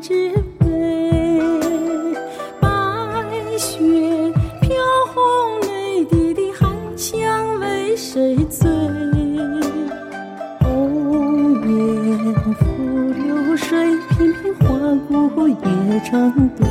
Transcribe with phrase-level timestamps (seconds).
[0.00, 1.40] 枝梅，
[2.60, 2.68] 白
[3.58, 3.78] 雪
[4.60, 4.74] 飘
[5.14, 8.68] 红泪滴的寒香为谁醉？
[10.60, 12.64] 红颜拂
[13.14, 14.66] 流水，翩翩花
[15.08, 16.66] 骨也成堆。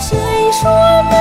[0.00, 0.18] 谁
[0.52, 0.68] 说
[1.10, 1.14] 梅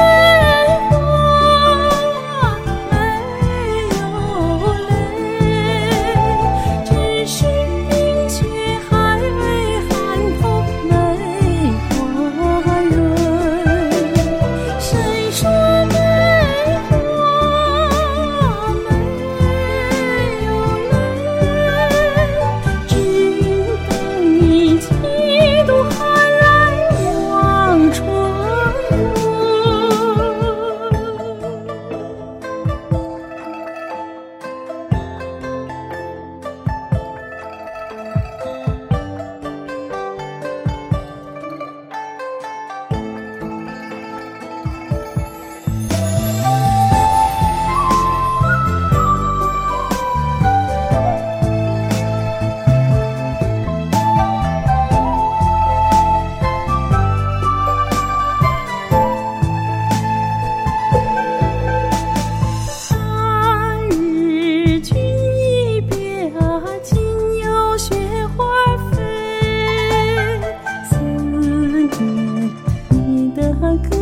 [71.99, 73.53] 你的
[73.89, 73.95] 歌，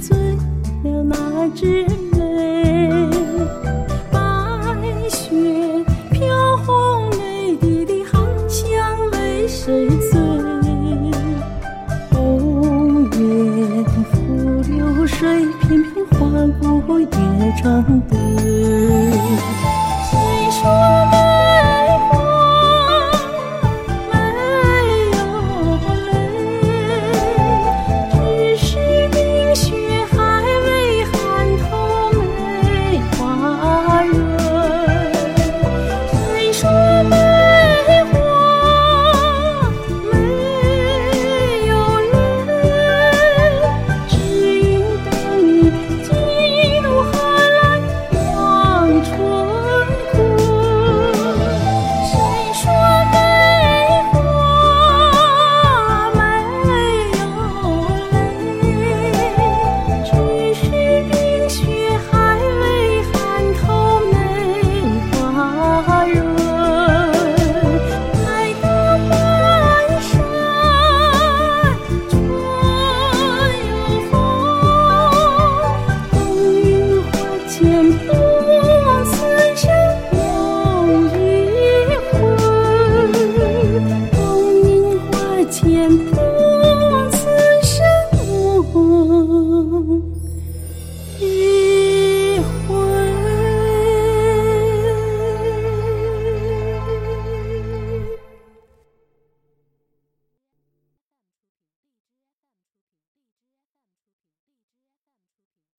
[0.00, 0.16] 醉
[0.84, 3.08] 了那枝梅。
[4.10, 4.18] 白
[5.08, 8.64] 雪飘红泪滴的寒香
[9.12, 10.20] 为谁醉？
[12.12, 14.14] 红颜拂
[14.68, 16.16] 流水，翩翩花
[16.60, 17.06] 鼓夜
[17.62, 18.16] 成对。